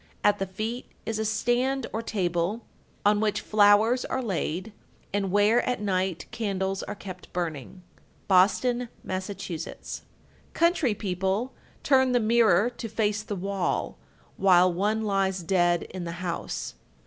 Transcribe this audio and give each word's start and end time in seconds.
At 0.23 0.39
the 0.39 0.47
feet 0.47 0.87
is 1.05 1.19
a 1.19 1.25
stand 1.25 1.85
or 1.93 2.01
table, 2.01 2.65
on 3.05 3.19
which 3.19 3.39
flowers 3.39 4.03
are 4.05 4.19
laid, 4.23 4.73
and 5.13 5.29
where, 5.31 5.61
at 5.69 5.79
night, 5.79 6.25
candles 6.31 6.81
are 6.81 6.95
kept 6.95 7.31
burning. 7.33 7.83
Boston, 8.27 8.89
Mass. 9.03 9.29
1243. 9.29 10.07
Country 10.55 10.95
people 10.95 11.53
turn 11.83 12.13
the 12.13 12.19
mirror 12.19 12.71
to 12.71 12.89
face 12.89 13.21
the 13.21 13.35
wall 13.35 13.99
while 14.37 14.73
one 14.73 15.03
lies 15.03 15.43
dead 15.43 15.83
in 15.83 16.03
the 16.05 16.13
house. 16.17 16.73